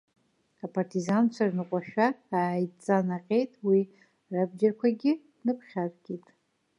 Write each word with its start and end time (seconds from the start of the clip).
Апартизанцәа 0.65 1.49
рныҟәашәа 1.49 2.07
ааиҵанаҟьеит 2.37 3.51
уи, 3.67 3.81
рабџьарқәагьы 4.33 5.13
ныԥхьаркит. 5.45 6.25